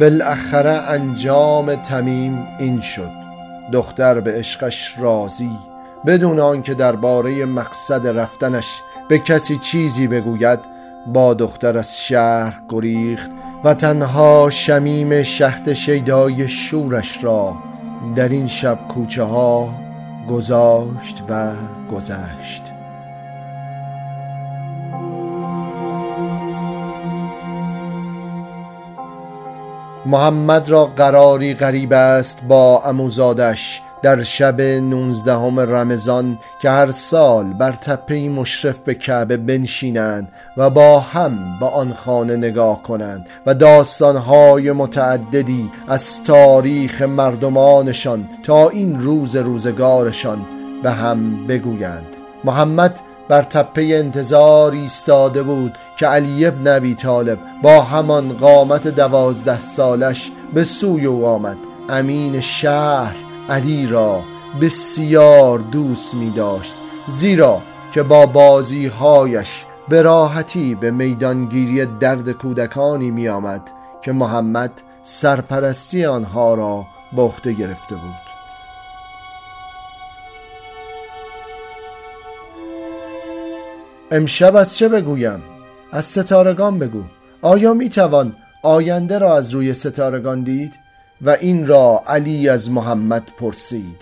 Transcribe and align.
بالاخره 0.00 0.70
انجام 0.70 1.74
تمیم 1.74 2.48
این 2.58 2.80
شد. 2.80 3.26
دختر 3.72 4.20
به 4.20 4.32
عشقش 4.32 4.94
راضی 4.98 5.50
بدون 6.06 6.40
آنکه 6.40 6.74
درباره 6.74 7.44
مقصد 7.44 8.06
رفتنش 8.06 8.82
به 9.08 9.18
کسی 9.18 9.58
چیزی 9.58 10.06
بگوید 10.06 10.58
با 11.06 11.34
دختر 11.34 11.78
از 11.78 12.00
شهر 12.00 12.60
گریخت 12.68 13.30
و 13.64 13.74
تنها 13.74 14.50
شمیم 14.50 15.22
شهد 15.22 15.72
شیدای 15.72 16.48
شورش 16.48 17.24
را 17.24 17.56
در 18.14 18.28
این 18.28 18.46
شب 18.46 18.78
کوچه 18.88 19.22
ها 19.22 19.74
گذاشت 20.30 21.22
و 21.28 21.52
گذشت. 21.92 22.75
محمد 30.06 30.68
را 30.68 30.86
قراری 30.86 31.54
غریب 31.54 31.92
است 31.92 32.44
با 32.48 32.82
اموزادش 32.84 33.80
در 34.02 34.22
شب 34.22 34.60
نوزدهم 34.60 35.60
رمضان 35.60 36.38
که 36.62 36.70
هر 36.70 36.90
سال 36.90 37.52
بر 37.52 37.72
تپه 37.72 38.28
مشرف 38.28 38.78
به 38.78 38.94
کعبه 38.94 39.36
بنشینند 39.36 40.28
و 40.56 40.70
با 40.70 41.00
هم 41.00 41.58
به 41.60 41.66
آن 41.66 41.92
خانه 41.92 42.36
نگاه 42.36 42.82
کنند 42.82 43.26
و 43.46 43.54
داستانهای 43.54 44.72
متعددی 44.72 45.70
از 45.88 46.24
تاریخ 46.24 47.02
مردمانشان 47.02 48.28
تا 48.42 48.68
این 48.68 49.00
روز 49.00 49.36
روزگارشان 49.36 50.46
به 50.82 50.90
هم 50.90 51.46
بگویند. 51.46 52.06
محمد 52.44 53.00
بر 53.28 53.42
تپه 53.42 53.82
انتظار 53.82 54.72
ایستاده 54.72 55.42
بود 55.42 55.78
که 55.98 56.06
علی 56.06 56.46
ابن 56.46 56.76
ابی 56.76 56.94
طالب 56.94 57.38
با 57.62 57.82
همان 57.82 58.32
قامت 58.32 58.88
دوازده 58.88 59.60
سالش 59.60 60.30
به 60.54 60.64
سوی 60.64 61.06
او 61.06 61.26
آمد. 61.26 61.56
امین 61.88 62.40
شهر 62.40 63.16
علی 63.48 63.86
را 63.86 64.22
بسیار 64.60 65.58
دوست 65.58 66.14
می 66.14 66.30
داشت 66.30 66.74
زیرا 67.08 67.62
که 67.92 68.02
با 68.02 68.26
بازیهایش 68.26 69.64
به 69.88 70.02
راحتی 70.02 70.74
به 70.74 70.90
میدانگیری 70.90 71.86
درد 71.86 72.30
کودکانی 72.30 73.10
می 73.10 73.28
آمد 73.28 73.70
که 74.02 74.12
محمد 74.12 74.82
سرپرستی 75.02 76.04
آنها 76.04 76.54
را 76.54 76.84
به 77.16 77.22
عهده 77.22 77.52
گرفته 77.52 77.94
بود. 77.94 78.25
امشب 84.10 84.56
از 84.56 84.76
چه 84.76 84.88
بگویم؟ 84.88 85.42
از 85.92 86.04
ستارگان 86.04 86.78
بگو 86.78 87.02
آیا 87.42 87.74
می 87.74 87.88
توان 87.88 88.36
آینده 88.62 89.18
را 89.18 89.36
از 89.36 89.50
روی 89.50 89.74
ستارگان 89.74 90.42
دید؟ 90.42 90.72
و 91.22 91.30
این 91.30 91.66
را 91.66 92.02
علی 92.06 92.48
از 92.48 92.70
محمد 92.70 93.22
پرسید 93.38 94.00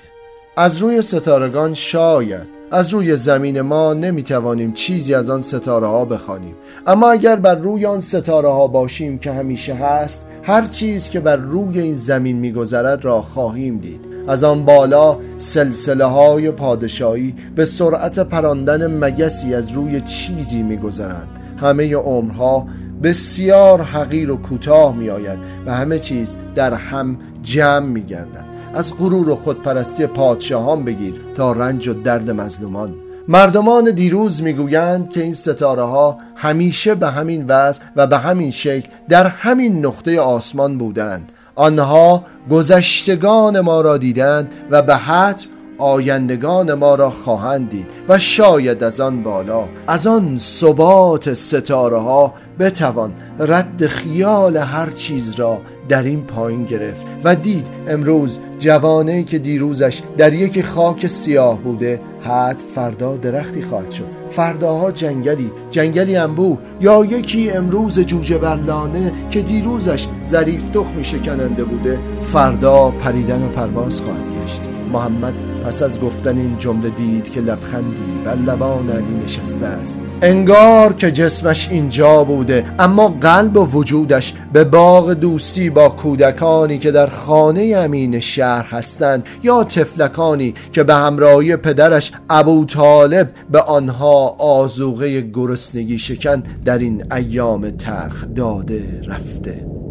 از 0.57 0.77
روی 0.77 1.03
ستارگان 1.03 1.75
شاید 1.75 2.55
از 2.71 2.91
روی 2.91 3.17
زمین 3.17 3.61
ما 3.61 3.95
نمی 3.95 4.23
توانیم 4.23 4.73
چیزی 4.73 5.15
از 5.15 5.31
آن 5.31 5.43
ستاره 5.43 5.87
ها 5.87 6.05
بخوانیم 6.05 6.55
اما 6.87 7.11
اگر 7.11 7.37
بر 7.37 7.55
روی 7.55 7.87
آن 7.87 8.01
ستاره 8.01 8.49
ها 8.49 8.67
باشیم 8.67 9.19
که 9.19 9.33
همیشه 9.33 9.75
هست 9.75 10.27
هر 10.47 10.67
چیز 10.67 11.11
که 11.11 11.21
بر 11.21 11.37
روی 11.37 11.81
این 11.81 11.95
زمین 11.95 12.37
میگذرد 12.37 13.05
را 13.05 13.23
خواهیم 13.23 13.79
دید. 13.79 14.01
از 14.29 14.45
آن 14.45 14.65
بالا 14.65 15.19
سلسله 15.37 16.05
های 16.05 16.51
پادشاهی 16.51 17.35
به 17.57 17.65
سرعت 17.65 18.19
پراندن 18.19 18.87
مگسی 18.87 19.55
از 19.55 19.71
روی 19.71 20.01
چیزی 20.01 20.63
میگذرند. 20.63 21.29
همه 21.61 21.95
عمرها 21.95 22.67
بسیار 23.03 23.81
حقیر 23.83 24.31
و 24.31 24.37
کوتاه 24.37 24.97
می 24.97 25.11
آید 25.11 25.39
و 25.67 25.75
همه 25.75 25.99
چیز 25.99 26.37
در 26.55 26.75
هم 26.75 27.17
جمع 27.43 27.87
می 27.87 28.03
گردد 28.03 28.45
از 28.75 28.97
غرور 28.97 29.29
و 29.29 29.37
خودپرستی 29.37 30.07
پادشاهان 30.07 30.85
بگیر 30.85 31.15
تا 31.37 31.53
رنج 31.53 31.89
و 31.89 31.95
درد 31.95 32.31
مظلومان. 32.31 33.04
مردمان 33.29 33.91
دیروز 33.91 34.43
می‌گویند 34.43 35.11
که 35.11 35.23
این 35.23 35.35
ستاره 35.35 35.83
ها 35.83 36.19
همیشه 36.37 36.95
به 36.95 37.11
همین 37.11 37.45
وضع 37.49 37.83
و 37.97 38.07
به 38.07 38.19
همین 38.19 38.51
شکل 38.51 38.89
در 39.09 39.27
همین 39.27 39.87
نقطه 39.87 40.21
آسمان 40.21 40.79
بودند. 40.79 41.33
آنها 41.55 42.25
گذشتگان 42.51 43.61
ما 43.61 43.81
را 43.81 43.99
دیدند 43.99 44.53
و 44.71 44.83
به 44.83 44.97
حتم 44.97 45.49
آیندگان 45.79 46.75
ما 46.75 46.95
را 46.95 47.11
خواهند 47.11 47.71
دید 47.71 47.87
و 48.09 48.19
شاید 48.19 48.85
از 48.85 49.01
آن 49.01 49.23
بالا 49.23 49.69
از 49.87 50.07
آن 50.07 50.39
ثبات 50.39 51.35
ستاره 51.35 51.99
ها 51.99 52.35
بتوان 52.59 53.13
رد 53.39 53.87
خیال 53.87 54.57
هر 54.57 54.91
چیز 54.91 55.35
را 55.35 55.59
در 55.89 56.03
این 56.03 56.23
پایین 56.23 56.65
گرفت 56.65 57.07
و 57.25 57.37
دید 57.37 57.67
امروز 57.89 58.41
جوانه 58.59 59.25
که 59.25 59.39
دیروزش 59.39 60.03
در 60.17 60.33
یک 60.33 60.63
خاک 60.63 61.07
سیاه 61.07 61.59
بوده 61.59 62.01
حد 62.21 62.63
فردا 62.75 63.17
درختی 63.17 63.63
خواهد 63.63 63.91
شد. 63.91 64.07
فرداها 64.31 64.93
جنگلی 64.93 65.51
جنگلی 65.71 66.17
انبوه 66.17 66.59
یا 66.81 67.05
یکی 67.05 67.51
امروز 67.51 68.01
جوجه 68.01 68.39
برلانه 68.39 69.13
که 69.31 69.43
دیروزش 69.43 70.07
ظریف 70.25 70.69
تخمی 70.69 71.05
شکننده 71.05 71.65
بوده 71.65 71.99
فردا 72.21 72.91
پریدن 72.91 73.43
و 73.43 73.49
پرواز 73.49 74.01
خواهد 74.01 74.43
گشت. 74.43 74.63
محمد 74.93 75.54
پس 75.65 75.83
از 75.83 76.01
گفتن 76.01 76.39
این 76.39 76.59
جمله 76.59 76.89
دید 76.89 77.31
که 77.31 77.41
لبخندی 77.41 78.23
بر 78.25 78.35
لبان 78.35 78.91
علی 78.91 79.25
نشسته 79.25 79.67
است. 79.67 79.99
انگار 80.23 80.93
که 80.93 81.11
جسمش 81.11 81.69
اینجا 81.71 82.25
بوده 82.25 82.65
اما 82.79 83.09
قلب 83.09 83.57
و 83.57 83.65
وجودش 83.65 84.35
به 84.53 84.65
باغ 84.65 85.13
دوستی 85.13 85.71
با 85.71 85.89
کودکانی 85.89 86.79
که 86.79 86.91
در 86.91 87.07
خانه 87.07 87.75
امین 87.77 88.21
شهر 88.21 88.67
هستند 88.71 89.27
یا 89.43 89.65
تفلکانی 89.65 90.55
که 90.73 90.83
به 90.83 90.95
همراهی 90.95 91.57
پدرش 91.57 92.13
ابو 92.31 92.65
طالب 92.65 93.31
به 93.51 93.61
آنها 93.61 94.29
آزوغه 94.39 95.21
گرسنگی 95.21 95.99
شکن 95.99 96.43
در 96.65 96.79
این 96.79 97.13
ایام 97.13 97.71
تلخ 97.71 98.25
داده 98.37 99.03
رفته. 99.07 99.84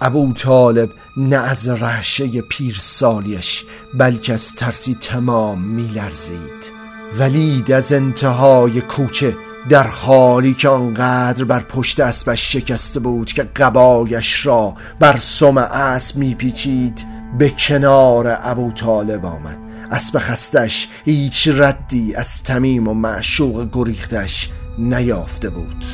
ابو 0.00 0.32
طالب 0.32 0.90
نه 1.16 1.36
از 1.36 1.68
پیر 2.48 2.76
سالیش 2.80 3.64
بلکه 3.94 4.32
از 4.32 4.54
ترسی 4.54 4.94
تمام 5.00 5.60
میلرزید. 5.60 6.72
ولید 7.18 7.72
از 7.72 7.92
انتهای 7.92 8.80
کوچه 8.80 9.36
در 9.68 9.86
حالی 9.86 10.54
که 10.54 10.68
آنقدر 10.68 11.44
بر 11.44 11.60
پشت 11.60 12.00
اسبش 12.00 12.52
شکسته 12.52 13.00
بود 13.00 13.32
که 13.32 13.42
قبایش 13.42 14.46
را 14.46 14.74
بر 15.00 15.16
سم 15.16 15.58
اسب 15.58 16.16
میپیچید 16.16 17.06
به 17.38 17.50
کنار 17.50 18.38
ابو 18.42 18.72
طالب 18.72 19.26
آمد. 19.26 19.58
اسب 19.90 20.18
خستش 20.18 20.88
هیچ 21.04 21.48
ردی 21.48 22.14
از 22.14 22.42
تمیم 22.42 22.88
و 22.88 22.94
معشوق 22.94 23.68
گریختش 23.72 24.50
نیافته 24.78 25.50
بود. 25.50 25.84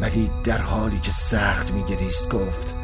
ولی 0.00 0.30
در 0.44 0.58
حالی 0.58 0.98
که 1.02 1.10
سخت 1.10 1.70
میگریست 1.70 2.28
گفت 2.30 2.79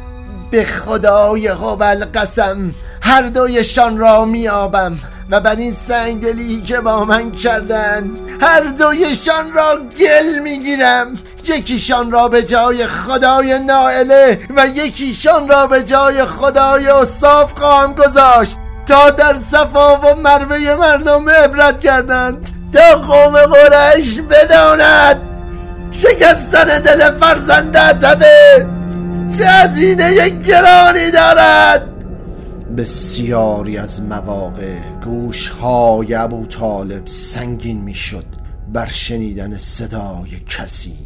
به 0.51 0.65
خدای 0.65 1.49
قبل 1.49 2.05
قسم 2.05 2.71
هر 3.01 3.21
دویشان 3.21 3.97
را 3.97 4.25
میابم 4.25 4.97
و 5.31 5.41
بر 5.41 5.55
این 5.55 5.73
سنگدلی 5.73 6.61
که 6.61 6.79
با 6.79 7.05
من 7.05 7.31
کردن 7.31 8.11
هر 8.41 8.61
دویشان 8.61 9.53
را 9.53 9.77
گل 9.99 10.39
می‌گیرم. 10.39 11.17
یکیشان 11.47 12.11
را 12.11 12.27
به 12.27 12.43
جای 12.43 12.87
خدای 12.87 13.59
نائله 13.59 14.39
و 14.55 14.67
یکیشان 14.67 15.49
را 15.49 15.67
به 15.67 15.83
جای 15.83 16.25
خدای 16.25 16.87
اصاف 16.87 17.53
خواهم 17.59 17.93
گذاشت 17.93 18.57
تا 18.87 19.09
در 19.09 19.35
صفا 19.51 19.95
و 19.95 20.15
مروه 20.15 20.75
مردم 20.75 21.29
عبرت 21.29 21.79
کردند 21.79 22.49
تا 22.73 22.95
قوم 22.95 23.45
قرش 23.45 24.19
بداند. 24.29 25.21
شکستن 25.91 26.79
دل 26.79 27.11
فرزنده 27.19 27.93
تبه 27.93 28.76
چه 29.37 29.45
هزینه 29.45 30.29
گرانی 30.29 31.11
دارد؟ 31.11 31.87
بسیاری 32.77 33.77
از 33.77 34.01
مواقع 34.01 34.75
گوشهای 35.03 36.13
ابو 36.13 36.45
طالب 36.45 37.01
سنگین 37.05 37.81
می‌شد 37.81 38.25
بر 38.73 38.85
شنیدن 38.85 39.57
صدای 39.57 40.39
کسی. 40.49 40.97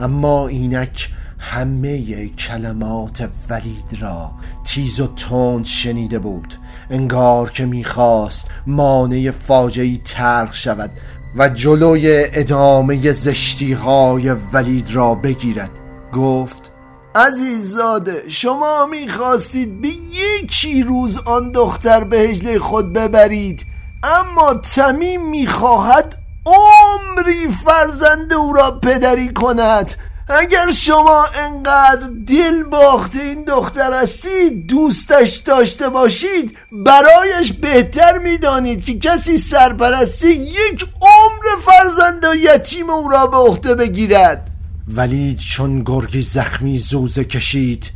اما 0.00 0.48
اینک 0.48 1.10
همه 1.38 2.28
کلمات 2.28 3.28
ولید 3.50 4.00
را 4.00 4.30
تیز 4.64 5.00
و 5.00 5.06
تند 5.06 5.64
شنیده 5.64 6.18
بود. 6.18 6.54
انگار 6.90 7.50
که 7.50 7.66
می‌خواست 7.66 8.48
مانع 8.66 9.30
فاجعی 9.30 10.00
تلخ 10.04 10.54
شود 10.54 10.90
و 11.36 11.48
جلوی 11.48 12.24
ادامه 12.32 13.12
زشتی 13.12 13.72
های 13.72 14.30
ولید 14.30 14.90
را 14.90 15.14
بگیرد. 15.14 15.70
گفت 16.12 16.70
عزیززاده 17.16 18.24
شما 18.28 18.86
می‌خواستید 18.86 19.80
به 19.80 19.88
یکی 19.88 20.82
روز 20.82 21.18
آن 21.24 21.52
دختر 21.52 22.04
به 22.04 22.18
هجله 22.18 22.58
خود 22.58 22.92
ببرید 22.92 23.62
اما 24.04 24.54
تمیم 24.54 25.30
می‌خواهد 25.30 26.16
عمری 26.46 27.48
فرزند 27.64 28.32
او 28.32 28.52
را 28.52 28.70
پدری 28.70 29.32
کند. 29.32 29.94
اگر 30.28 30.70
شما 30.70 31.26
انقدر 31.34 32.08
دل 32.28 32.62
باخته 32.62 33.22
این 33.22 33.44
دختر 33.44 33.92
هستید 33.92 34.66
دوستش 34.66 35.36
داشته 35.36 35.88
باشید 35.88 36.56
برایش 36.72 37.52
بهتر 37.52 38.18
می‌دانید 38.18 38.84
که 38.84 38.98
کسی 38.98 39.38
سرپرستی 39.38 40.32
یک 40.32 40.86
عمر 41.02 41.62
فرزند 41.64 42.24
و 42.24 42.34
یتیم 42.34 42.90
او 42.90 43.08
را 43.08 43.26
به 43.26 43.36
عهده 43.36 43.74
بگیرد. 43.74 44.53
ولید 44.88 45.38
چون 45.38 45.82
گرگی 45.82 46.22
زخمی 46.22 46.78
زوزه 46.78 47.24
کشید 47.24 47.90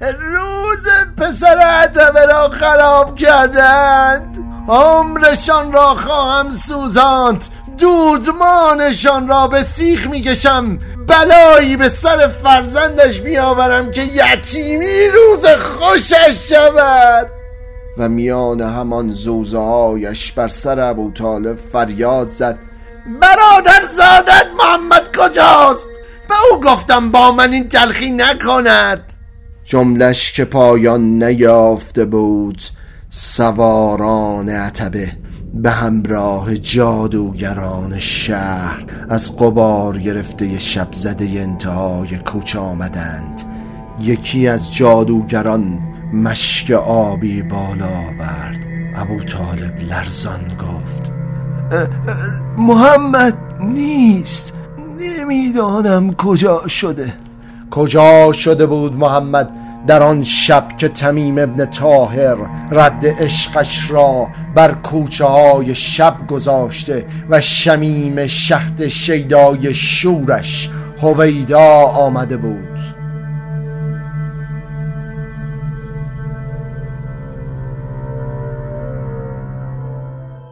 روز 0.00 0.88
پسر 1.16 1.58
عتبه 1.58 2.24
را 2.24 2.48
خراب 2.48 3.16
کردند. 3.16 4.38
عمرشان 4.68 5.72
را 5.72 5.94
خواهم 5.94 6.50
سوزاند. 6.50 7.44
دودمانشان 7.78 9.28
را 9.28 9.48
به 9.48 9.62
سیخ 9.62 10.06
می‌کشم. 10.06 10.78
بلایی 11.06 11.76
به 11.76 11.88
سر 11.88 12.28
فرزندش 12.28 13.20
بیاورم 13.20 13.90
که 13.90 14.02
یتیمی 14.02 15.08
روز 15.14 15.46
خوشش 15.46 16.48
شود. 16.48 17.26
و 17.98 18.08
میان 18.08 18.60
همان 18.60 19.10
زوزه 19.10 19.58
هایش 19.58 20.32
بر 20.32 20.48
سر 20.48 20.80
ابو 20.80 21.12
طالب 21.12 21.56
فریاد 21.72 22.30
زد. 22.30 22.58
برادر 23.20 23.82
زادت 23.96 24.46
محمد 24.58 25.16
کجاست؟ 25.16 25.87
به 26.28 26.34
او 26.52 26.60
گفتم 26.60 27.10
با 27.10 27.32
من 27.32 27.52
این 27.52 27.68
تلخی 27.68 28.10
نکند. 28.10 29.12
جملش 29.64 30.32
که 30.32 30.44
پایان 30.44 31.22
نیافته 31.24 32.04
بود 32.04 32.62
سواران 33.10 34.48
عتبه 34.48 35.12
به 35.54 35.70
همراه 35.70 36.56
جادوگران 36.56 37.98
شهر 37.98 38.84
از 39.08 39.36
قبار 39.36 39.98
گرفته 39.98 40.58
شب 40.58 40.88
زده 40.92 41.24
انتهای 41.24 42.18
کوچ 42.18 42.56
آمدند. 42.56 43.42
یکی 44.00 44.48
از 44.48 44.74
جادوگران 44.74 45.78
مشک 46.12 46.70
آبی 46.86 47.42
بالا 47.42 47.86
آورد. 47.86 48.58
ابو 48.96 49.20
طالب 49.24 49.78
لرزان 49.90 50.40
گفت 50.48 51.12
محمد 52.58 53.38
نیست. 53.60 54.57
نمی‌دانم 54.98 56.14
کجا 56.14 56.68
شده. 56.68 57.12
کجا 57.70 58.32
شده 58.32 58.66
بود 58.66 58.92
محمد 58.92 59.50
در 59.86 60.02
آن 60.02 60.24
شب 60.24 60.68
که 60.78 60.88
تمیم 60.88 61.38
ابن 61.38 61.64
تاهر 61.64 62.36
رد 62.70 63.06
عشقش 63.06 63.90
را 63.90 64.26
بر 64.54 64.72
کوچه 64.72 65.24
های 65.24 65.74
شب 65.74 66.26
گذاشته 66.28 67.06
و 67.30 67.40
شمیم 67.40 68.26
شخت 68.26 68.88
شیدای 68.88 69.74
شورش 69.74 70.70
هویدا 71.02 71.82
آمده 71.82 72.36
بود. 72.36 72.78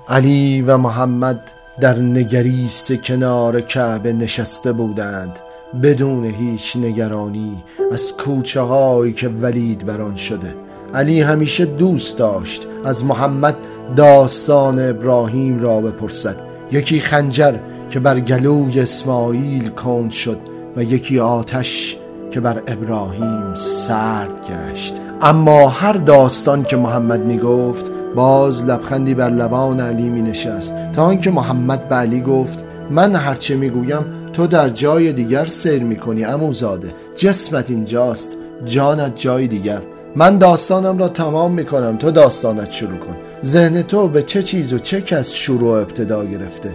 علی 0.08 0.62
و 0.62 0.76
محمد 0.76 1.55
در 1.80 1.98
نگریست 1.98 2.92
کنار 3.02 3.60
کعبه 3.60 4.12
نشسته 4.12 4.72
بودند 4.72 5.38
بدون 5.82 6.24
هیچ 6.24 6.76
نگرانی 6.76 7.62
از 7.92 8.12
کوچه 8.12 8.60
هایی 8.60 9.12
که 9.12 9.28
ولید 9.28 9.86
بران 9.86 10.16
شده. 10.16 10.54
علی 10.94 11.20
همیشه 11.20 11.64
دوست 11.64 12.18
داشت 12.18 12.66
از 12.84 13.04
محمد 13.04 13.56
داستان 13.96 14.88
ابراهیم 14.88 15.62
را 15.62 15.80
بپرسد. 15.80 16.36
یکی 16.72 17.00
خنجر 17.00 17.54
که 17.90 18.00
بر 18.00 18.20
گلوی 18.20 18.80
اسماعیل 18.80 19.68
کند 19.68 20.10
شد 20.10 20.38
و 20.76 20.82
یکی 20.82 21.20
آتش 21.20 21.96
که 22.30 22.40
بر 22.40 22.62
ابراهیم 22.66 23.54
سرد 23.54 24.46
گشت. 24.48 24.94
اما 25.22 25.68
هر 25.68 25.92
داستان 25.92 26.64
که 26.64 26.76
محمد 26.76 27.20
می 27.20 27.38
گفت 27.38 27.95
باز 28.16 28.64
لبخندی 28.64 29.14
بر 29.14 29.30
لبان 29.30 29.80
علی 29.80 30.08
می 30.08 30.22
نشست 30.22 30.74
تا 30.94 31.04
آنکه 31.04 31.30
محمد 31.30 31.88
به 31.88 31.94
علی 31.94 32.20
گفت 32.20 32.58
من 32.90 33.14
هرچه 33.14 33.56
می 33.56 33.70
گویم 33.70 34.04
تو 34.32 34.46
در 34.46 34.68
جای 34.68 35.12
دیگر 35.12 35.44
سیر 35.44 35.82
می‌کنی 35.82 36.24
اموزاده 36.24 36.94
جسمت 37.16 37.70
اینجاست 37.70 38.28
جانت 38.64 39.16
جای 39.16 39.46
دیگر. 39.46 39.78
من 40.16 40.38
داستانم 40.38 40.98
را 40.98 41.08
تمام 41.08 41.52
می‌کنم 41.52 41.96
تو 41.96 42.10
داستانت 42.10 42.70
شروع 42.70 42.98
کن. 42.98 43.16
ذهن 43.44 43.82
تو 43.82 44.08
به 44.08 44.22
چه 44.22 44.42
چیز 44.42 44.72
و 44.72 44.78
چه 44.78 45.00
کس 45.00 45.30
شروع 45.30 45.78
ابتدا 45.78 46.24
گرفته؟ 46.24 46.70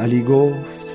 علی 0.00 0.22
گفت 0.22 0.86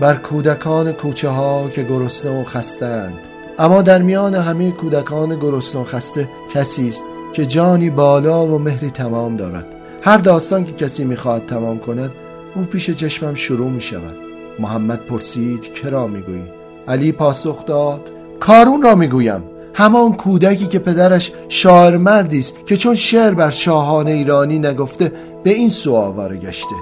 بر 0.00 0.14
کودکان 0.14 0.92
کوچه 0.92 1.28
ها 1.28 1.68
که 1.68 1.82
گرسنه 1.82 2.40
و 2.40 2.44
خستند 2.44 3.18
اما 3.58 3.82
در 3.82 4.02
میان 4.02 4.34
همه 4.34 4.70
کودکان 4.70 5.36
گرسنه 5.36 5.80
و 5.80 5.84
خسته 5.84 6.28
کسی 6.54 6.88
است. 6.88 7.04
که 7.32 7.46
جانی 7.46 7.90
بالا 7.90 8.46
و 8.46 8.58
مهری 8.58 8.90
تمام 8.90 9.36
دارد. 9.36 9.66
هر 10.02 10.18
داستان 10.18 10.64
که 10.64 10.72
کسی 10.72 11.04
می‌خواهد 11.04 11.46
تمام 11.46 11.78
کند 11.78 12.10
او 12.54 12.62
پیش 12.62 12.90
چشمم 12.90 13.34
شروع 13.34 13.70
می 13.70 13.80
شود 13.80 14.16
محمد 14.58 14.98
پرسید 14.98 15.74
کرا 15.74 16.06
می‌گویی؟ 16.06 16.42
علی 16.88 17.12
پاسخ 17.12 17.66
داد 17.66 18.10
کارون 18.40 18.82
را 18.82 18.94
می‌گویم. 18.94 19.42
همان 19.74 20.12
کودکی 20.12 20.66
که 20.66 20.78
پدرش 20.78 21.32
شاعر 21.48 21.96
مردی 21.96 22.38
است 22.38 22.56
که 22.66 22.76
چون 22.76 22.94
شعر 22.94 23.34
بر 23.34 23.50
شاهان 23.50 24.06
ایرانی 24.06 24.58
نگفته 24.58 25.12
به 25.44 25.50
این 25.50 25.68
سو 25.68 25.94
آواره 25.94 26.36
گشته 26.36 26.74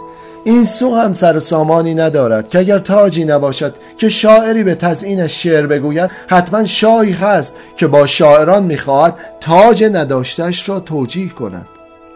این 0.47 0.65
سو 0.65 0.95
هم 0.95 1.13
سر 1.13 1.39
سامانی 1.39 1.95
ندارد 1.95 2.49
که 2.49 2.59
اگر 2.59 2.79
تاجی 2.79 3.25
نباشد 3.25 3.75
که 3.99 4.09
شاعری 4.09 4.65
به 4.65 4.75
تزئینش 4.75 5.43
شعر 5.43 5.67
بگوید 5.67 6.11
حتما 6.27 6.65
شاهی 6.65 7.13
هست 7.13 7.57
که 7.77 7.87
با 7.87 8.07
شاعران 8.07 8.63
می‌خواهد 8.63 9.15
تاج 9.41 9.85
نداشتش 9.85 10.69
را 10.69 10.81
توجیه 10.81 11.29
کند. 11.29 11.67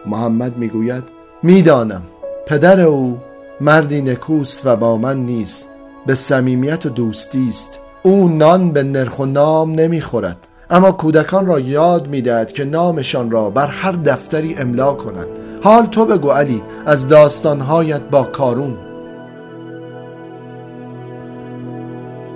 محمد 0.05 0.57
می‌گوید 0.57 1.03
می‌دانم 1.43 2.01
پدر 2.47 2.81
او 2.81 3.17
مردی 3.61 4.01
نکوست 4.01 4.65
و 4.65 4.75
با 4.75 4.97
من 4.97 5.17
نیست 5.17 5.67
به 6.05 6.15
صمیمیت 6.15 6.85
و 6.85 6.89
دوستی 6.89 7.47
است. 7.49 7.79
او 8.03 8.29
نان 8.29 8.71
به 8.71 8.83
نرخ 8.83 9.19
و 9.19 9.25
نام 9.25 9.71
نمی‌خورد 9.71 10.37
اما 10.69 10.91
کودکان 10.91 11.45
را 11.45 11.59
یاد 11.59 12.07
می‌دهد 12.07 12.51
که 12.51 12.65
نامشان 12.65 13.31
را 13.31 13.49
بر 13.49 13.67
هر 13.67 13.91
دفتری 13.91 14.55
املا 14.55 14.93
کنند 14.93 15.40
حال 15.63 15.85
تو 15.85 16.05
بگو 16.05 16.29
علی 16.29 16.63
از 16.85 17.07
داستانهایت 17.07 18.01
با 18.01 18.23
کارون. 18.23 18.73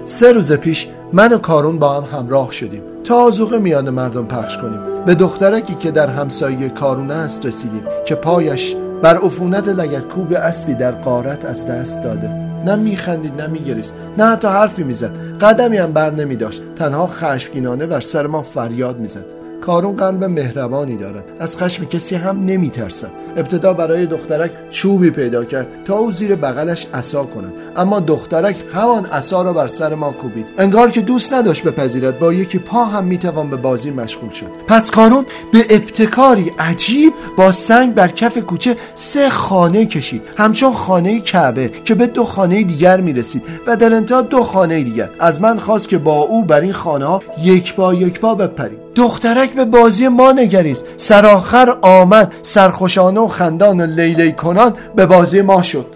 سه 0.05 0.33
روز 0.33 0.51
پیش 0.51 0.87
من 1.13 1.33
و 1.33 1.37
کارون 1.37 1.79
با 1.79 1.93
هم 1.93 2.19
همراه 2.19 2.51
شدیم. 2.51 2.81
تا 3.03 3.15
آزوغه 3.15 3.57
میان 3.57 3.89
مردم 3.89 4.25
پخش 4.25 4.57
کنیم. 4.57 5.05
به 5.05 5.15
دخترکی 5.15 5.75
که 5.75 5.91
در 5.91 6.07
همسایه 6.07 6.69
کارون 6.69 7.11
است 7.11 7.45
رسیدیم 7.45 7.83
که 8.05 8.15
پایش 8.15 8.75
بر 9.01 9.17
عفونت 9.17 9.67
لگتکوب 9.67 10.33
اسبی 10.33 10.73
در 10.73 10.91
قارت 10.91 11.45
از 11.45 11.67
دست 11.67 12.03
داده. 12.03 12.29
نه 12.65 12.75
میخندید 12.75 13.41
نه 13.41 13.47
میگریست 13.47 13.93
نه 14.17 14.25
حتی 14.25 14.47
حرفی 14.47 14.83
می‌زد. 14.83 15.11
قدمی 15.41 15.77
هم 15.77 15.91
بر 15.91 16.11
نمی 16.11 16.35
داشت 16.35 16.61
تنها 16.75 17.07
خشمگینانه 17.07 17.85
بر 17.85 17.99
سر 17.99 18.27
ما 18.27 18.41
فریاد 18.41 18.99
می‌زد. 18.99 19.34
کارون 19.65 19.95
قلب 19.95 20.23
مهربانی 20.23 20.97
دارد. 20.97 21.23
از 21.39 21.57
خشم 21.57 21.85
کسی 21.85 22.15
هم 22.15 22.39
نمیترسد. 22.39 23.09
ابتدا 23.37 23.73
برای 23.73 24.05
دخترک 24.05 24.51
چوبی 24.71 25.09
پیدا 25.09 25.43
کرد 25.43 25.67
تا 25.85 25.97
او 25.97 26.11
زیر 26.11 26.35
بغلش 26.35 26.87
عصا 26.93 27.23
کند. 27.23 27.53
اما 27.75 27.99
دخترک 27.99 28.55
همان 28.73 29.05
عصا 29.05 29.41
را 29.41 29.53
بر 29.53 29.67
سر 29.67 29.95
ما 29.95 30.11
کوبید. 30.11 30.45
انگار 30.57 30.91
که 30.91 31.01
دوست 31.01 31.33
نداشت 31.33 31.63
بپذیرد. 31.63 32.19
با 32.19 32.33
یکی 32.33 32.57
پا 32.57 32.85
هم 32.85 33.03
می‌توان 33.03 33.49
به 33.49 33.55
بازی 33.57 33.91
مشغول 33.91 34.29
شد. 34.29 34.45
پس 34.67 34.91
کارون 34.91 35.25
به 35.51 35.59
ابتکاری 35.69 36.51
عجیب 36.59 37.13
با 37.37 37.51
سنگ 37.51 37.93
بر 37.93 38.07
کف 38.07 38.37
کوچه 38.37 38.77
سه 38.95 39.29
خانه 39.29 39.85
کشید. 39.85 40.21
همچون 40.37 40.73
خانه 40.73 41.19
کعبه 41.19 41.71
که 41.85 41.95
به 41.95 42.07
دو 42.07 42.23
خانه 42.23 42.63
دیگر 42.63 43.01
می‌رسید 43.01 43.43
و 43.67 43.75
در 43.75 43.93
انتها 43.93 44.21
دو 44.21 44.43
خانه 44.43 44.83
دیگر. 44.83 45.09
از 45.19 45.41
من 45.41 45.59
خواست 45.59 45.89
که 45.89 45.97
با 45.97 46.21
او 46.21 46.43
بر 46.43 46.61
این 46.61 46.73
خانه 46.73 47.19
یک 47.41 47.75
با 47.75 47.93
یک 47.93 48.19
با 48.19 48.35
بپریم. 48.35 48.84
دخترک 48.95 49.53
به 49.53 49.65
بازی 49.65 50.07
ما 50.07 50.31
نگریست. 50.31 50.85
سرآخر 50.97 51.77
آمد 51.81 52.33
سرخوشانه 52.41 53.19
و 53.19 53.27
خندان 53.27 53.81
و 53.81 53.85
لیلی 53.85 54.31
کنان 54.31 54.73
به 54.95 55.05
بازی 55.05 55.41
ما 55.41 55.61
شد. 55.61 55.95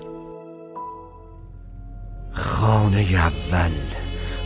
خانه 2.32 3.06
اول 3.14 3.72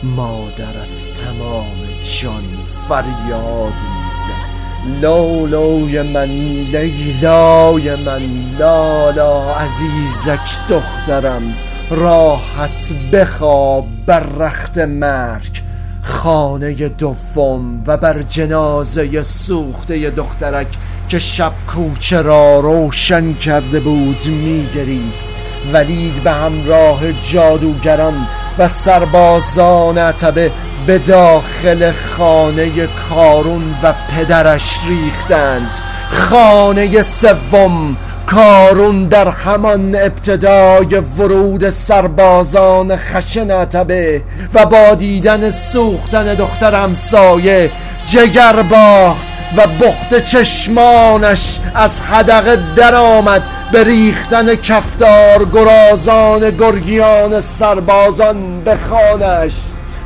مادر 0.02 0.80
از 0.82 1.12
تمام 1.12 1.76
جان 2.22 2.44
فریاد 2.88 3.72
می‌زد. 3.72 4.54
لولوی 5.02 6.02
من 6.02 6.24
لیلای 6.72 7.96
من 7.96 8.22
لالا 8.58 9.54
عزیزک 9.54 10.68
دخترم 10.68 11.54
راحت 11.90 12.92
بخواب 13.12 13.86
بر 14.06 14.20
رخت 14.20 14.78
مرگ. 14.78 15.63
خانه 16.04 16.88
دوم 16.88 17.82
و 17.86 17.96
بر 17.96 18.22
جنازه 18.22 19.22
سوخته 19.22 20.10
دخترک 20.10 20.66
که 21.08 21.18
شب 21.18 21.52
کوچه 21.68 22.22
را 22.22 22.60
روشن 22.60 23.34
کرده 23.34 23.80
بود 23.80 24.26
میگریست. 24.26 25.44
ولید 25.72 26.22
به 26.22 26.30
همراه 26.30 27.00
جادوگران 27.12 28.26
و 28.58 28.68
سربازان 28.68 29.98
عتبه 29.98 30.50
به 30.86 30.98
داخل 30.98 31.92
خانه 31.92 32.86
کارون 32.86 33.74
و 33.82 33.94
پدرش 34.10 34.78
ریختند. 34.88 35.78
خانه 36.10 37.02
سوم 37.02 37.96
کارون 38.26 39.04
در 39.04 39.28
همان 39.28 39.94
ابتدای 39.94 40.94
ورود 41.18 41.70
سربازان 41.70 42.96
خشن 42.96 43.50
عتبه 43.50 44.22
و 44.54 44.66
با 44.66 44.94
دیدن 44.94 45.50
سوختن 45.50 46.34
دختر 46.34 46.74
همسایه 46.74 47.70
جگر 48.06 48.62
باخت 48.62 49.26
و 49.56 49.66
بخت 49.66 50.24
چشمانش 50.24 51.60
از 51.74 52.00
حدقه 52.00 52.58
درآمد 52.76 53.42
به 53.72 53.84
ریختن 53.84 54.54
کفتار 54.54 55.44
گرازان 55.52 56.50
گرگیان 56.50 57.40
سربازان 57.40 58.60
به 58.60 58.76
خانش 58.90 59.52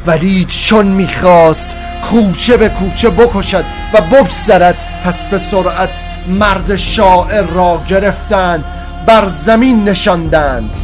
ولی 0.07 0.45
چون 0.45 0.87
می‌خواست 0.87 1.77
کوچه 2.11 2.57
به 2.57 2.69
کوچه 2.69 3.11
بکشد 3.11 3.65
و 3.95 4.01
بگذرد 4.01 4.85
پس 5.05 5.27
به 5.27 5.39
سرعت 5.39 6.18
مرد 6.29 6.77
شاعر 6.77 7.43
را 7.43 7.83
گرفتند 7.89 8.65
بر 9.07 9.25
زمین 9.25 9.89
نشاندند. 9.89 10.77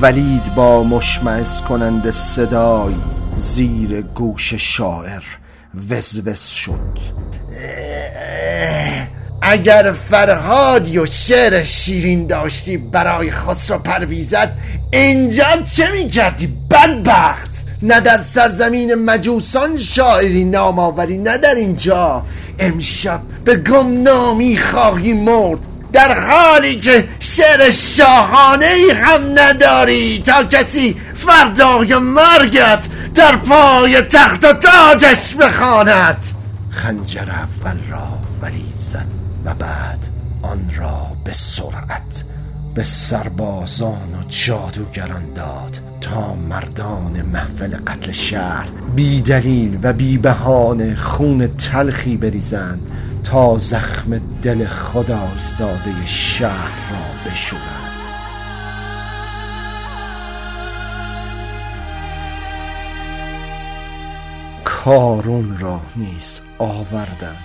ولید 0.00 0.54
با 0.54 0.82
مشمعز 0.82 1.60
کنند 1.60 2.10
صدای 2.10 2.94
زیر 3.36 4.00
گوش 4.00 4.54
شاعر 4.54 5.22
وزوز 5.90 6.46
شد. 6.46 6.98
اگر 9.42 9.92
فرهادی 9.92 10.98
و 10.98 11.06
شعر 11.06 11.64
شیرین 11.64 12.26
داشتی 12.26 12.76
برای 12.76 13.30
خسرو 13.30 13.78
پرویزت 13.78 14.48
اینجا 14.92 15.46
چه 15.76 15.92
می‌کردی 15.92 16.46
بدبخت؟ 16.70 17.59
نه 17.82 18.00
در 18.00 18.18
سرزمین 18.18 18.94
مجوسان 18.94 19.78
شاعری 19.78 20.44
نام 20.44 20.78
آوری 20.78 21.18
نه 21.18 21.38
در 21.38 21.54
اینجا. 21.54 22.22
امشب 22.58 23.20
به 23.44 23.56
گمنامی 23.56 24.58
خواهی 24.58 25.12
مرد 25.12 25.58
در 25.92 26.20
حالی 26.20 26.76
که 26.76 27.08
شعر 27.20 27.70
شاهانه 27.70 28.66
ای 28.66 28.90
هم 28.90 29.38
نداری 29.38 30.22
تا 30.26 30.44
کسی 30.44 30.96
فردای 31.14 31.96
مرگت 31.96 32.86
در 33.14 33.36
پای 33.36 34.02
تخت 34.02 34.44
و 34.44 34.52
تاجش 34.52 35.34
بخواند. 35.34 36.26
خنجر 36.70 37.30
اول 37.30 37.78
را 37.90 38.08
ولید 38.42 38.76
زد 38.76 39.06
و 39.44 39.54
بعد 39.54 39.98
آن 40.42 40.70
را 40.76 41.06
به 41.24 41.32
سرعت 41.32 42.24
به 42.74 42.82
سربازان 42.82 44.14
و 44.14 44.28
جادوگران 44.28 45.34
داد. 45.34 45.89
تا 46.00 46.34
مردان 46.34 47.22
محفل 47.32 47.76
قتل 47.86 48.12
شهر 48.12 48.68
بی 48.94 49.20
دلیل 49.20 49.78
و 49.82 49.92
بی 49.92 50.18
بهانه 50.18 50.96
خون 50.96 51.56
تلخی 51.56 52.16
بریزند 52.16 52.90
تا 53.24 53.58
زخم 53.58 54.20
دل 54.42 54.66
خدای 54.66 55.38
زاده 55.58 56.06
شهر 56.06 56.92
را 56.92 57.30
بشورند. 57.30 57.90
کارون 64.64 65.58
را 65.58 65.80
نیز 65.96 66.40
آوردند 66.58 67.36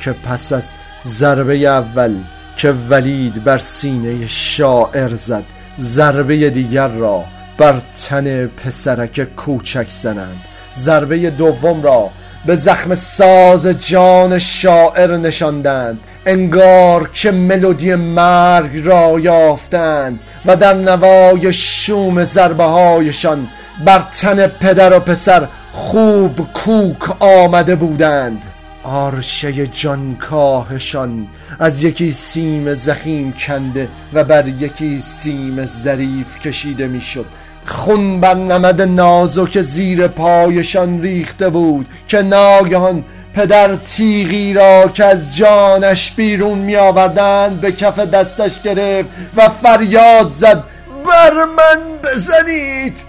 که 0.00 0.12
پس 0.12 0.52
از 0.52 0.72
ضربه 1.04 1.54
اول 1.54 2.16
که 2.56 2.70
ولید 2.70 3.44
بر 3.44 3.58
سینه 3.58 4.26
شاعر 4.26 5.14
زد 5.14 5.44
ضربه 5.78 6.50
دیگر 6.50 6.88
را 6.88 7.24
بر 7.58 7.82
تن 8.08 8.46
پسرک 8.46 9.34
کوچک 9.34 9.86
زنند. 9.90 10.40
ضربه 10.74 11.30
دوم 11.30 11.82
را 11.82 12.10
به 12.46 12.56
زخم 12.56 12.94
ساز 12.94 13.66
جان 13.66 14.38
شاعر 14.38 15.16
نشاندند. 15.16 15.98
انگار 16.26 17.10
که 17.12 17.30
ملودی 17.30 17.94
مرگ 17.94 18.86
را 18.86 19.20
یافتند 19.20 20.20
و 20.46 20.56
در 20.56 20.74
نوای 20.74 21.52
شوم 21.52 22.24
ضربه 22.24 22.64
هایشان 22.64 23.48
بر 23.84 24.04
تن 24.20 24.46
پدر 24.46 24.96
و 24.96 25.00
پسر 25.00 25.48
خوب 25.72 26.52
کوک 26.52 27.22
آمده 27.22 27.74
بودند. 27.74 28.42
آرشه 28.82 29.66
جانکاهشان 29.66 31.26
از 31.58 31.84
یکی 31.84 32.12
سیم 32.12 32.74
زخیم 32.74 33.32
کنده 33.32 33.88
و 34.12 34.24
بر 34.24 34.48
یکی 34.48 35.00
سیم 35.00 35.64
ظریف 35.64 36.38
کشیده 36.38 36.86
می‌شد. 36.86 37.26
خون 37.66 38.20
بر 38.20 38.34
نمد 38.34 38.82
نازک 38.82 39.60
زیر 39.60 40.08
پایشان 40.08 41.02
ریخته 41.02 41.48
بود 41.48 41.86
که 42.08 42.22
ناگهان 42.22 43.04
پدر 43.34 43.76
تیغی 43.76 44.54
را 44.54 44.88
که 44.88 45.04
از 45.04 45.36
جانش 45.36 46.12
بیرون 46.12 46.58
می 46.58 46.76
آوردند 46.76 47.60
به 47.60 47.72
کف 47.72 47.98
دستش 47.98 48.62
گرفت 48.62 49.08
و 49.36 49.48
فریاد 49.48 50.30
زد 50.30 50.62
بر 51.04 51.44
من 51.44 51.80
بزنید! 52.04 53.00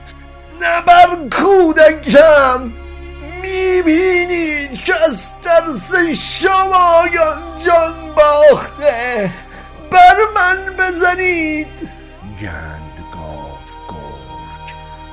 نه 0.61 0.81
بر 0.87 1.07
کودکم! 1.31 2.71
می‌بینید 3.41 4.83
که 4.83 4.93
از 5.09 5.29
ترس 5.41 5.95
شمایان 6.19 7.37
جان 7.65 8.15
باخته! 8.15 9.29
بر 9.91 10.15
من 10.35 10.75
بزنید! 10.77 11.67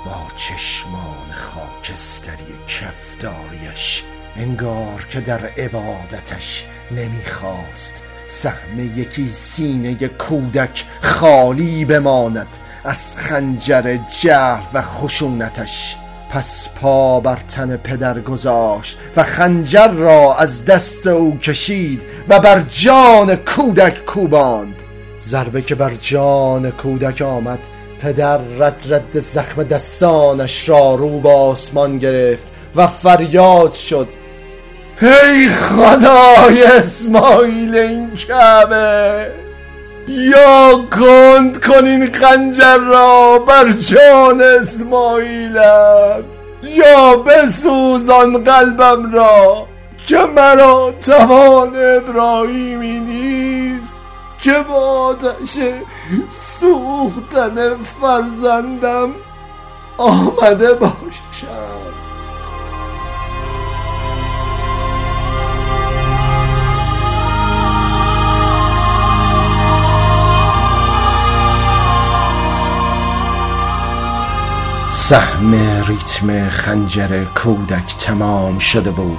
با 0.05 0.37
چشمان 0.37 1.33
خاکستری 1.35 2.55
کفتاریش 2.69 4.03
انگار 4.37 5.07
که 5.11 5.21
در 5.21 5.47
عبادتش 5.47 6.65
نمی‌خواست 6.91 8.03
سهم 8.27 8.99
یکی 9.01 9.29
سینه 9.29 9.95
کودک 9.95 10.85
خالی 11.03 11.85
بماند 11.85 12.47
از 12.85 13.17
خنجر 13.17 13.99
جهل 14.23 14.65
و 14.75 14.83
خشونتش. 14.83 15.97
پس 16.31 16.69
پا 16.69 17.21
بر 17.21 17.37
تن 17.37 17.77
پدر 17.77 18.21
گذاشت 18.21 18.99
و 19.17 19.23
خنجر 19.23 19.89
را 19.89 20.37
از 20.37 20.65
دست 20.65 21.07
او 21.07 21.39
کشید 21.39 22.03
و 22.29 22.41
بر 22.41 22.61
جان 22.61 23.37
کودک 23.37 24.05
کوباند. 24.05 24.77
ضربه 25.23 25.63
که 25.63 25.75
بر 25.75 25.95
جان 26.01 26.71
کودک 26.71 27.23
آمد 27.23 27.59
پدر 28.05 28.39
رد 28.59 28.87
رد 28.91 29.19
زخم 29.19 29.63
دستانش 29.63 30.69
را 30.69 30.95
رو 30.95 31.21
به 31.21 31.31
آسمان 31.31 31.99
گرفت 31.99 32.47
و 32.77 32.87
فریاد 32.87 33.73
شد. 33.73 34.09
هی 35.01 35.49
خدای 35.49 36.65
اسماعیل 36.65 37.77
این 37.77 38.11
کعبه 38.15 39.27
یا 40.09 40.81
کند 40.91 41.65
کنین 41.65 42.13
خنجر 42.13 42.77
را 42.77 43.39
بر 43.39 43.71
جان 43.71 44.43
اسماعیلم 44.43 46.25
یا 46.63 47.17
بسوزان 47.17 48.45
قلبم 48.45 49.13
را 49.13 49.67
که 50.07 50.19
مرا 50.19 50.95
توان 51.01 51.73
ابراهیمی 51.77 53.01
نیست. 53.01 53.74
که 54.45 54.53
با 54.69 54.75
آتش 54.75 55.59
سوختن 56.29 57.75
فرزندم 57.83 59.11
آمده 59.99 60.75
باشم. 60.75 61.85
سهم 74.91 75.55
ریتم 75.89 76.49
خنجر 76.49 77.25
کودک 77.25 77.97
تمام 77.97 78.59
شده 78.59 78.91
بود 78.91 79.19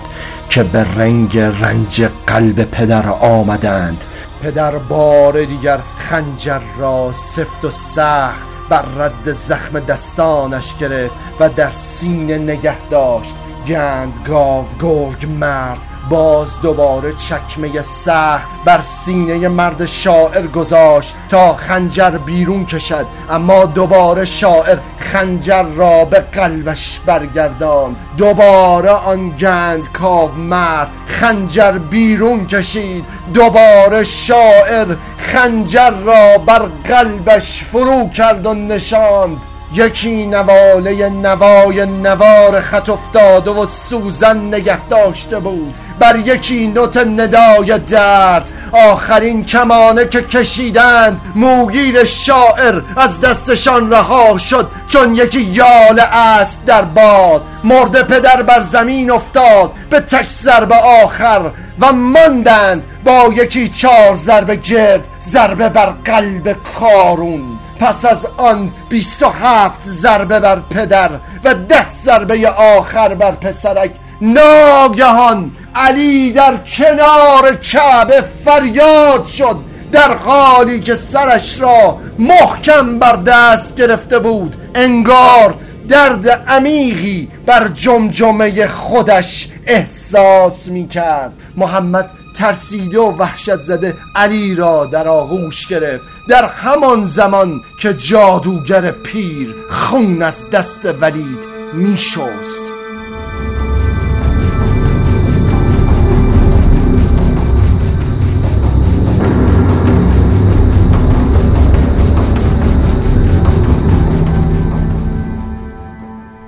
که 0.50 0.64
به 0.64 0.96
رنگ 0.98 1.38
رنج 1.38 2.10
قلب 2.28 2.64
پدر 2.64 3.10
آمدند. 3.10 4.06
پدر 4.46 4.78
بار 4.78 5.46
دیگر 5.46 5.80
خنجر 5.98 6.62
را 6.78 7.12
سفت 7.12 7.66
و 7.66 7.72
سخت 7.72 8.50
بر 8.70 8.82
رد 8.82 9.32
زخم 9.32 9.80
دستانش 9.80 10.78
گرفت 10.78 11.16
و 11.40 11.50
در 11.50 11.70
سینه 11.70 12.38
نگه 12.38 12.88
داشت. 12.90 13.36
گند 13.68 14.14
گاو 14.28 14.66
گرگ 14.82 15.26
مرد 15.40 15.88
باز 16.10 16.48
دوباره 16.62 17.14
چکمه 17.14 17.82
سخت 17.82 18.48
بر 18.66 18.82
سینه 18.82 19.48
مرد 19.48 19.86
شاعر 19.86 20.48
گذاشت 20.48 21.16
تا 21.30 21.54
خنجر 21.54 22.10
بیرون 22.10 22.66
کشد. 22.66 23.06
اما 23.30 23.66
دوباره 23.66 24.26
شاعر 24.26 24.78
خنجر 24.98 25.64
را 25.64 26.06
به 26.06 26.20
قلبش 26.20 27.00
برگردان. 27.06 27.96
دوباره 28.18 28.90
آن 28.90 29.30
گند 29.30 29.92
کاو 29.92 30.32
مرد 30.32 30.90
خنجر 31.08 31.72
بیرون 31.72 32.48
کشید. 32.48 33.06
دوباره 33.34 34.04
شاعر 34.04 34.96
خنجر 35.18 35.90
را 35.90 36.38
بر 36.38 36.70
قلبش 36.84 37.64
فرو 37.64 38.10
کرد 38.10 38.46
و 38.46 38.54
نشاند. 38.54 39.38
یکی 39.76 40.26
نواله 40.26 41.10
نوای 41.10 41.86
نوار 41.86 42.62
خط 42.62 42.90
افتاده 42.90 43.52
و 43.52 43.66
سوزن 43.90 44.38
نگه 44.38 44.88
داشته 44.88 45.40
بود. 45.40 45.76
بر 46.00 46.16
یکی 46.16 46.68
نوت 46.68 46.98
ندای 46.98 47.80
درد. 47.80 48.52
آخرین 48.72 49.46
کمانه 49.46 50.06
که 50.06 50.22
کشیدند 50.22 51.22
موگیر 51.36 52.04
شاعر 52.04 52.82
از 52.98 53.22
دستشان 53.22 53.92
رها 53.92 54.38
شد 54.38 54.72
چون 54.88 55.16
یکی 55.16 55.42
یال 55.42 56.00
است 56.12 56.66
در 56.66 56.82
باد. 56.82 57.44
مرد 57.64 58.08
پدر 58.08 58.42
بر 58.42 58.62
زمین 58.62 59.12
افتاد 59.12 59.72
به 59.90 60.00
تک 60.00 60.30
ضربه 60.30 60.76
آخر. 61.04 61.42
و 61.80 61.94
ماندند 61.94 62.84
با 63.04 63.34
یکی 63.36 63.70
چهار 63.70 64.16
ضربه 64.16 64.56
گرد 64.56 65.04
ضربه 65.22 65.70
بر 65.70 65.86
قلب 65.86 66.56
کارون. 66.80 67.60
پس 67.80 68.06
از 68.06 68.28
آن 68.38 68.72
بیست 68.90 69.24
و 69.24 69.30
هفت 69.30 69.88
ضربه 69.88 70.40
بر 70.40 70.60
پدر 70.60 71.10
و 71.44 71.54
ده 71.54 71.90
ضربه 71.90 72.50
آخر 72.50 73.14
بر 73.14 73.32
پسرک 73.32 73.92
ناگهان 74.22 75.52
علی 75.76 76.32
در 76.32 76.58
کنار 76.58 77.56
کعبه 77.56 78.24
فریاد 78.46 79.26
شد 79.26 79.58
در 79.92 80.14
حالی 80.14 80.80
که 80.80 80.96
سرش 80.96 81.62
را 81.62 81.98
محکم 82.20 83.00
بر 83.00 83.16
دست 83.16 83.76
گرفته 83.76 84.20
بود 84.20 84.56
انگار 84.76 85.56
درد 85.90 86.30
عمیقی 86.30 87.28
بر 87.46 87.68
جمجمه 87.68 88.68
خودش 88.68 89.50
احساس 89.68 90.68
می 90.68 90.88
کرد 90.88 91.34
محمد 91.58 92.12
ترسیده 92.36 93.00
و 93.00 93.12
وحشت 93.18 93.64
زده 93.64 93.94
علی 94.16 94.56
را 94.56 94.86
در 94.86 95.08
آغوش 95.08 95.68
گرفت. 95.68 96.15
در 96.28 96.46
همان 96.46 97.04
زمان 97.04 97.62
که 97.78 97.94
جادوگر 97.94 98.92
پیر 98.92 99.56
خون 99.70 100.22
از 100.22 100.50
دست 100.50 100.86
ولید 101.02 101.46
می 101.74 101.98
شست 101.98 102.72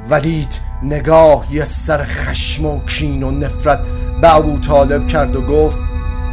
ولید 0.09 0.59
نگاهی 0.83 1.65
سر 1.65 2.03
خشم 2.03 2.65
و 2.65 2.85
کین 2.85 3.23
و 3.23 3.31
نفرت 3.31 3.79
به 4.21 4.35
ابو 4.35 4.59
طالب 4.59 5.07
کرد 5.07 5.35
و 5.35 5.41
گفت 5.41 5.86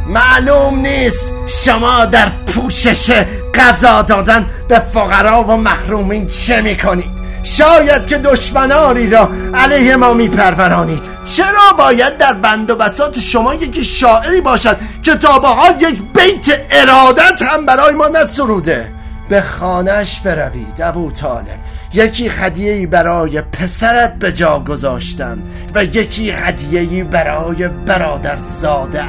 معلوم 0.07 0.79
نیست 0.79 1.33
شما 1.47 2.05
در 2.05 2.29
پوشش 2.29 3.25
غذا 3.53 4.01
دادن 4.01 4.45
به 4.67 4.79
فقرا 4.79 5.43
و 5.43 5.57
محرومین 5.57 6.27
چه 6.27 6.61
می‌کنید. 6.61 7.15
شاید 7.43 8.07
که 8.07 8.17
دشمنانی 8.17 9.09
را 9.09 9.29
علیه 9.53 9.95
ما 9.95 10.13
میپرورانید. 10.13 11.01
چرا 11.23 11.73
باید 11.77 12.17
در 12.17 12.33
بند 12.33 12.71
و 12.71 12.75
بسات 12.75 13.19
شما 13.19 13.53
یکی 13.53 13.83
شاعری 13.83 14.41
باشد 14.41 14.77
که 15.03 15.15
تا 15.15 15.41
یک 15.79 16.01
بیت 16.13 16.59
ارادت 16.71 17.41
هم 17.41 17.65
برای 17.65 17.93
ما 17.93 18.07
نسروده؟ 18.07 18.91
به 19.29 19.41
خانهش 19.41 20.19
بروید 20.19 20.81
ابو 20.81 21.11
طالب. 21.11 21.59
یکی 21.93 22.27
هدیه‌ای 22.29 22.85
برای 22.85 23.41
پسرت 23.41 24.15
به 24.15 24.31
جا 24.31 24.59
گذاشتم 24.59 25.37
و 25.75 25.83
یکی 25.83 26.31
هدیه‌ای 26.31 27.03
برای 27.03 27.67
برادر 27.67 28.37
زاده 28.61 29.03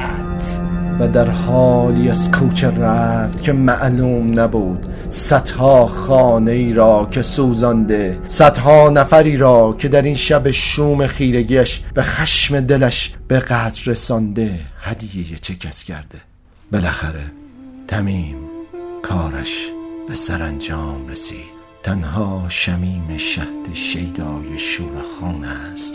و 0.99 1.07
در 1.07 1.29
حالی 1.29 2.09
از 2.09 2.31
کوچه 2.31 2.69
رفت 2.69 3.43
که 3.43 3.53
معلوم 3.53 4.39
نبود. 4.39 4.85
صدها 5.09 5.87
خانه 5.87 6.51
ای 6.51 6.73
را 6.73 7.07
که 7.11 7.21
سوزانده 7.21 8.19
صدها 8.27 8.89
نفری 8.89 9.37
را 9.37 9.75
که 9.77 9.87
در 9.87 10.01
این 10.01 10.15
شب 10.15 10.51
شوم 10.51 11.07
خیرگیش 11.07 11.81
به 11.93 12.01
خشم 12.01 12.59
دلش 12.59 13.13
به 13.27 13.39
قدر 13.39 13.81
رسانده 13.85 14.59
هدیه 14.81 15.37
چه 15.41 15.55
کس 15.55 15.83
کرده. 15.83 16.17
بالاخره 16.71 17.23
تمیم 17.87 18.35
کارش 19.03 19.67
به 20.09 20.15
سرانجام 20.15 21.07
رسید. 21.07 21.57
تنها 21.83 22.45
شمیم 22.49 23.17
شهد 23.17 23.73
شیدای 23.73 24.59
شورخان 24.59 25.43
است 25.43 25.93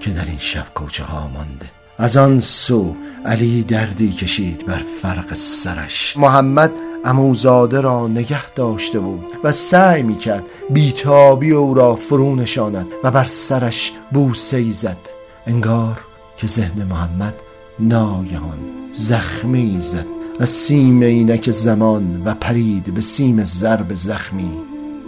که 0.00 0.10
در 0.10 0.24
این 0.24 0.38
شب 0.38 0.66
کوچه 0.74 1.04
ها 1.04 1.28
مانده. 1.28 1.79
از 2.00 2.16
آن 2.16 2.40
سو 2.40 2.94
علی 3.24 3.62
دردی 3.62 4.12
کشید 4.12 4.66
بر 4.66 4.80
فرق 5.02 5.34
سرش. 5.34 6.16
محمد 6.16 6.70
اموزاده 7.04 7.80
را 7.80 8.08
نگه 8.08 8.50
داشته 8.50 8.98
بود 8.98 9.26
و 9.44 9.52
سعی 9.52 10.02
می 10.02 10.16
کرد 10.16 10.44
بیتابی 10.70 11.50
او 11.50 11.74
را 11.74 11.94
فرو 11.94 12.36
نشاند 12.36 12.86
و 13.04 13.10
بر 13.10 13.24
سرش 13.24 13.92
بوسه 14.12 14.72
زد. 14.72 14.98
انگار 15.46 16.00
که 16.36 16.46
ذهن 16.46 16.84
محمد 16.84 17.34
ناگهان 17.78 18.58
زخمی 18.92 19.78
زد. 19.80 20.06
از 20.40 20.50
سیم 20.50 21.00
اینک 21.00 21.50
زمان 21.50 22.22
و 22.24 22.34
پرید 22.34 22.94
به 22.94 23.00
سیم 23.00 23.44
ضرب 23.44 23.94
زخمی 23.94 24.50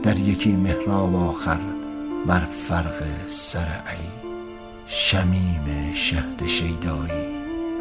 در 0.02 0.18
یکی 0.18 0.52
محراب 0.52 1.16
آخر 1.16 1.58
بر 2.26 2.42
فرق 2.68 3.02
سر 3.28 3.58
علی. 3.58 4.21
شمیم 4.94 5.92
شهد 5.94 6.46
شیدایی 6.46 7.28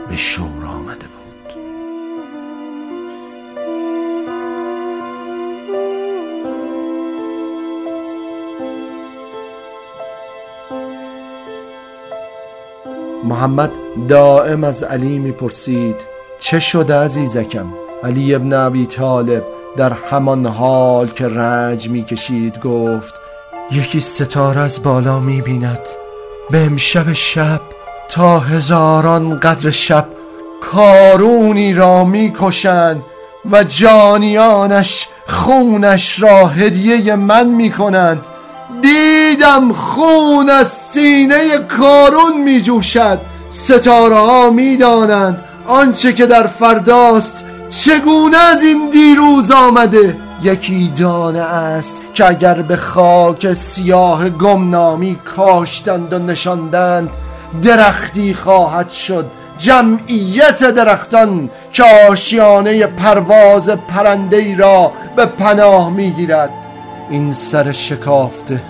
به 0.09 0.17
شور 0.17 0.65
آمده 0.65 1.05
بود. 1.05 1.53
محمد 13.23 13.71
دائم 14.09 14.63
از 14.63 14.83
علی 14.83 15.19
می‌پرسید 15.19 15.95
چه 16.39 16.59
شده 16.59 16.95
عزیزکم؟ 16.95 17.67
علی 18.03 18.35
ابن 18.35 18.53
ابی 18.53 18.85
طالب 18.85 19.43
در 19.77 19.93
همان 19.93 20.45
حال 20.45 21.07
که 21.07 21.27
رنج 21.27 21.89
می‌کشید 21.89 22.59
گفت 22.59 23.13
یکی 23.71 23.99
ستاره 23.99 24.61
از 24.61 24.83
بالا 24.83 25.19
می‌بیند. 25.19 25.87
به 26.49 26.65
امشب 26.65 27.13
شب 27.13 27.61
تا 28.09 28.39
هزاران 28.39 29.39
قدر 29.39 29.71
شب 29.71 30.07
کارونی 30.61 31.73
را 31.73 32.03
می‌کشند 32.03 33.03
و 33.51 33.63
جانیانش 33.63 35.07
خونش 35.27 36.21
را 36.21 36.47
هدیه 36.47 37.15
من 37.15 37.47
می‌کنند 37.47 38.25
دیدم 38.81 39.73
خون 39.73 40.49
از 40.49 40.67
سینه 40.67 41.57
کارون 41.57 42.41
میجوشد 42.43 43.19
ستاره 43.49 44.15
ها 44.15 44.49
می‌دانند 44.49 45.43
آنچه 45.67 46.13
که 46.13 46.25
در 46.25 46.47
فرداست 46.47 47.43
چگونه 47.69 48.37
از 48.37 48.63
این 48.63 48.89
دیروز 48.89 49.51
آمده؟ 49.51 50.17
یکی 50.43 50.93
دانه 50.95 51.39
است 51.39 51.97
که 52.13 52.27
اگر 52.27 52.61
به 52.61 52.75
خاک 52.75 53.53
سیاه 53.53 54.29
گمنامی 54.29 55.15
کاشتند 55.15 56.13
و 56.13 56.19
نشاندند 56.19 57.17
درختی 57.61 58.33
خواهد 58.33 58.89
شد 58.89 59.25
جمعیت 59.57 60.63
درختان 60.63 61.49
که 61.73 61.83
آشیانه 62.09 62.87
پرواز 62.87 63.69
پرنده 63.69 64.57
را 64.57 64.91
به 65.15 65.25
پناه 65.25 65.89
می‌گیرد. 65.89 66.49
این 67.09 67.33
سر 67.33 67.71
شکافته 67.71 68.61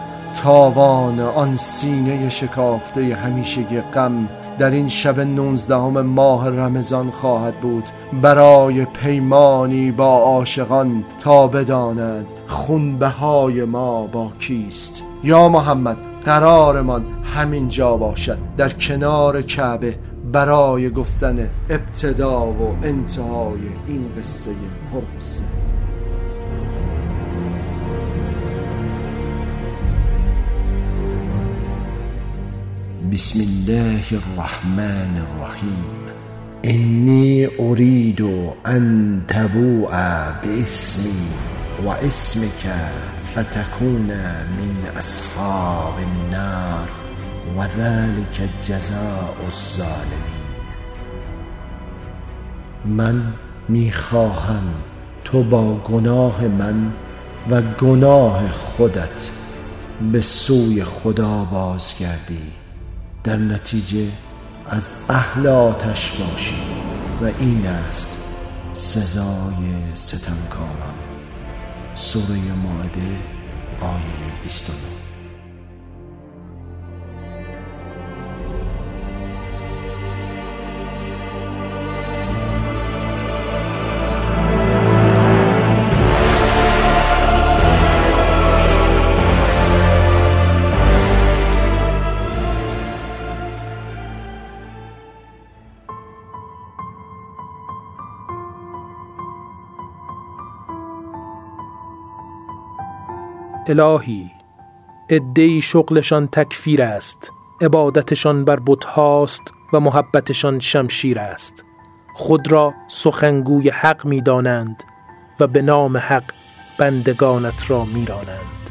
تاوان 0.44 1.20
آن 1.20 1.58
سینه 1.58 2.30
شکافته 2.30 3.18
همیشگی 3.26 3.82
غم. 3.82 4.30
در 4.62 4.72
این 4.72 4.88
شب 4.88 5.20
نوزدهم 5.20 6.02
ماه 6.02 6.50
رمضان 6.50 7.12
خواهد 7.12 7.62
بود. 7.62 7.84
برای 8.22 8.86
پیمانی 8.86 9.92
با 9.92 10.18
عاشقان 10.18 11.04
تا 11.24 11.48
بداند 11.48 12.26
خونبهای 12.48 13.64
ما 13.64 14.08
با 14.08 14.32
کیست. 14.40 15.04
یا 15.24 15.50
محمد 15.50 15.98
قرارمان 16.26 17.06
همین 17.24 17.70
جا 17.70 17.98
باشد. 17.98 18.38
در 18.58 18.70
کنار 18.70 19.42
کعبه 19.42 19.96
برای 20.32 20.90
گفتن 20.90 21.50
ابتدا 21.70 22.46
و 22.46 22.76
انتهای 22.84 23.62
این 23.88 24.06
قصه 24.18 24.52
پرقصه. 24.94 25.61
بسم 33.12 33.40
الله 33.40 34.04
الرحمن 34.12 35.18
الرحیم 35.18 35.86
انی 36.64 37.48
ارید 37.60 38.22
ان 38.66 39.22
تبوع 39.28 39.92
باسمی 40.32 41.28
و 41.86 41.90
اسمك 41.90 42.72
فتكون 43.36 44.08
من 44.58 44.98
اصحاب 44.98 45.94
النار 45.98 46.88
و 47.58 47.68
ذلك 47.68 48.50
جزاء 48.68 49.36
الظالمین 49.46 50.48
من 52.86 53.24
می‌خواهم 53.70 54.64
تو 55.24 55.44
با 55.44 55.76
گناه 55.76 56.48
من 56.48 56.92
و 57.50 57.62
گناه 57.62 58.52
خودت 58.52 59.30
به 60.12 60.22
سوی 60.22 60.84
خدا 60.84 61.48
بازگردی 61.52 62.61
در 63.24 63.36
نتیجه 63.36 64.08
از 64.68 65.06
اهل 65.10 65.48
آتش 65.48 66.12
باشی 66.12 66.62
و 67.22 67.26
این 67.40 67.68
است 67.68 68.24
سزای 68.74 69.96
ستمکاران. 69.96 70.96
سوره 71.96 72.38
ماعده 72.64 73.18
آیه 73.82 74.44
29 74.44 74.91
الهی. 103.72 104.32
ادهی 105.10 105.62
شغلشان 105.62 106.28
تکفیر 106.28 106.82
است. 106.82 107.32
عبادتشان 107.62 108.46
بر 108.46 108.60
بتهاست 108.68 109.42
و 109.74 109.80
محبتشان 109.80 110.60
شمشیر 110.60 111.20
است. 111.20 111.66
خود 112.16 112.52
را 112.52 112.74
سخنگوی 112.88 113.70
حق 113.70 114.06
می 114.06 114.22
دانند 114.22 114.84
و 115.40 115.48
به 115.48 115.62
نام 115.62 115.98
حق 115.98 116.24
بندگانت 116.78 117.72
را 117.72 117.86
می 117.86 118.06
رانند 118.06 118.70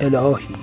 الهی. 0.00 0.56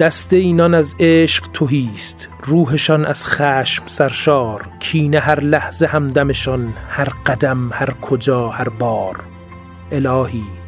دست 0.00 0.32
اینان 0.32 0.74
از 0.74 0.94
عشق 1.00 1.46
توهیست 1.52 2.28
روحشان 2.42 3.04
از 3.04 3.26
خشم 3.26 3.86
سرشار. 3.86 4.68
کینه 4.80 5.18
هر 5.18 5.40
لحظه 5.40 5.86
همدمشان 5.86 6.74
هر 6.88 7.08
قدم 7.26 7.70
هر 7.72 7.90
کجا 7.90 8.48
هر 8.48 8.68
بار. 8.68 9.24
الهی. 9.92 10.63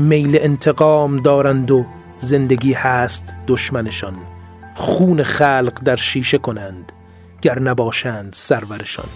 میل 0.00 0.38
انتقام 0.40 1.16
دارند 1.16 1.70
و 1.70 1.86
زندگی 2.18 2.72
هست 2.72 3.34
دشمنشان. 3.48 4.14
خون 4.74 5.22
خلق 5.22 5.80
در 5.84 5.96
شیشه 5.96 6.38
کنند 6.38 6.92
گر 7.42 7.58
نباشند 7.58 8.32
سرورشان. 8.32 9.08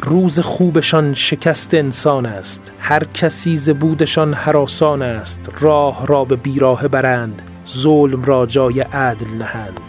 روز 0.00 0.40
خوبشان 0.40 1.14
شکست 1.14 1.74
انسان 1.74 2.26
است 2.26 2.72
هر 2.78 3.04
کسی 3.04 3.56
ز 3.56 3.70
بودشان 3.70 4.34
حراسان 4.34 5.02
است. 5.02 5.50
راه 5.60 6.06
را 6.06 6.24
به 6.24 6.36
بیراه 6.36 6.88
برند 6.88 7.42
ظلم 7.68 8.22
را 8.22 8.46
جای 8.46 8.80
عدل 8.80 9.28
نهند. 9.28 9.80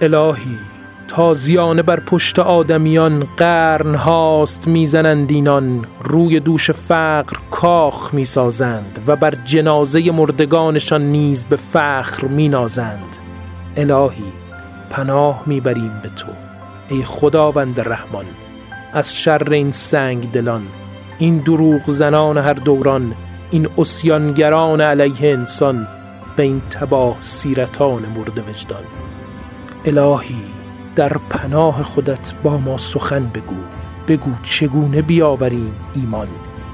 الهی 0.00 0.58
تازیانه 1.16 1.82
بر 1.82 2.00
پشت 2.00 2.38
آدمیان 2.38 3.28
قرن 3.36 3.94
هاست 3.94 4.68
می‌زنند 4.68 5.30
اینان. 5.30 5.86
روی 6.00 6.40
دوش 6.40 6.70
فقر 6.70 7.36
کاخ 7.50 8.14
می‌سازند 8.14 9.04
و 9.06 9.16
بر 9.16 9.34
جنازه 9.44 10.10
مردگانشان 10.10 11.02
نیز 11.02 11.44
به 11.44 11.56
فخر 11.56 12.26
مینازند. 12.26 13.16
الهی 13.76 14.32
پناه 14.90 15.42
می‌بریم 15.46 16.00
به 16.02 16.08
تو. 16.08 16.26
ای 16.88 17.04
خداوند 17.04 17.80
رحمان 17.80 18.26
از 18.92 19.16
شر 19.16 19.50
این 19.50 19.72
سنگ 19.72 20.32
دلان 20.32 20.62
این 21.18 21.38
دروغ 21.38 21.90
زنان 21.90 22.38
هر 22.38 22.54
دوران 22.54 23.14
این 23.50 23.68
اسیانگران 23.78 24.80
علیه 24.80 25.32
انسان 25.32 25.88
به 26.36 26.42
این 26.42 26.60
تباه 26.60 27.16
سیرتان 27.20 28.02
مرد 28.16 28.48
وجدان. 28.48 28.84
الهی 29.84 30.63
در 30.96 31.16
پناه 31.30 31.82
خودت 31.82 32.34
با 32.42 32.58
ما 32.58 32.76
سخن 32.76 33.26
بگو. 33.26 33.56
بگو 34.08 34.30
چگونه 34.42 35.02
بیاوریم 35.02 35.74
ایمان. 35.94 36.28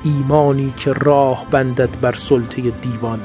ایمانی 0.04 0.74
که 0.76 0.92
راه 0.92 1.46
بندد 1.50 2.00
بر 2.00 2.12
سلطه 2.12 2.62
دیوان 2.62 3.20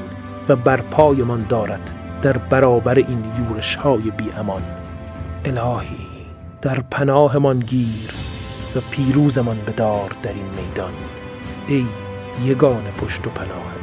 و 0.48 0.56
بر 0.56 0.80
پایمان 0.80 1.46
دارد 1.48 1.92
در 2.22 2.36
برابر 2.38 2.94
این 2.94 3.24
یورش 3.38 3.76
های 3.76 4.10
بی 4.10 4.30
امان. 4.30 4.62
الهی 5.44 6.06
در 6.62 6.80
پناهمان 6.90 7.58
گیر 7.58 8.10
و 8.76 8.80
پیروزمان 8.90 9.58
بدار 9.66 10.16
در 10.22 10.32
این 10.32 10.48
میدان. 10.66 10.92
ای 11.68 11.86
یگان 12.44 12.84
پشت 13.00 13.26
و 13.26 13.30
پناهمان 13.30 13.75